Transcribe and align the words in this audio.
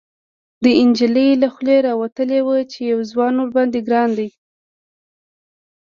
،د 0.63 0.65
نجلۍ 0.89 1.29
له 1.41 1.47
خولې 1.53 1.77
راوتلي 1.87 2.39
و 2.43 2.49
چې 2.71 2.79
يو 2.91 2.99
ځوان 3.11 3.33
ورباندې 3.37 3.79
ګران 3.87 4.09
دی. 4.17 4.29